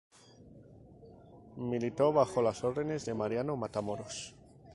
Militó 1.57 2.11
bajo 2.11 2.41
las 2.41 2.63
órdenes 2.63 3.05
de 3.05 3.13
Mariano 3.13 3.55
Matamoros. 3.55 4.33